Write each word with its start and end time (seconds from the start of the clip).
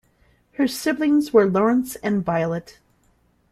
Her 0.53 0.67
siblings 0.67 1.31
were 1.31 1.45
Laurence 1.45 1.95
and 1.97 2.25
Violet. 2.25 2.79